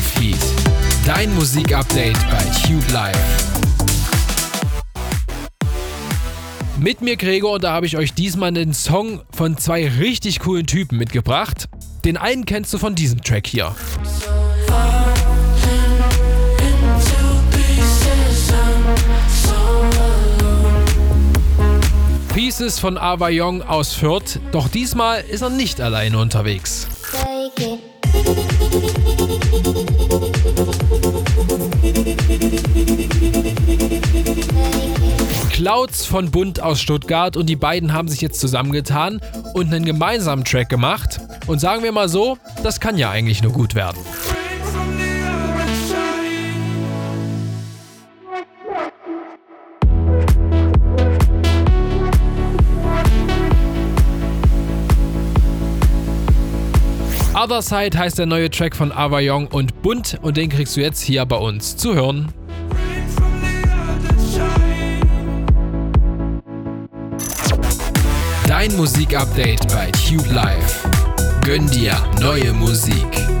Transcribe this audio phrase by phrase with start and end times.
[0.00, 0.38] Live Heat.
[1.04, 3.18] Dein Musikupdate bei Tube Live.
[6.78, 10.66] Mit mir Gregor und da habe ich euch diesmal einen Song von zwei richtig coolen
[10.66, 11.68] Typen mitgebracht.
[12.06, 13.74] Den einen kennst du von diesem Track hier.
[22.32, 26.86] Pieces von Ava Young aus Fürth, doch diesmal ist er nicht alleine unterwegs.
[35.60, 39.20] Clouds von Bund aus Stuttgart und die beiden haben sich jetzt zusammengetan
[39.52, 41.20] und einen gemeinsamen Track gemacht.
[41.48, 43.98] Und sagen wir mal so, das kann ja eigentlich nur gut werden.
[57.34, 60.80] Other Side heißt der neue Track von Ava Young und Bunt und den kriegst du
[60.80, 62.32] jetzt hier bei uns zu hören.
[68.60, 70.86] Dein Musikupdate bei Tube Live.
[71.46, 73.39] Gönn dir neue Musik.